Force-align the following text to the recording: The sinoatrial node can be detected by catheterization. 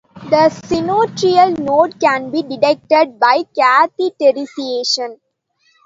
The 0.15 0.49
sinoatrial 0.49 1.59
node 1.59 1.99
can 1.99 2.31
be 2.31 2.41
detected 2.41 3.19
by 3.19 3.43
catheterization. 3.55 5.17